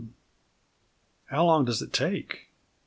How 1.25 1.45
long 1.45 1.63
does 1.65 1.83
it 1.83 1.93
take? 1.93 2.47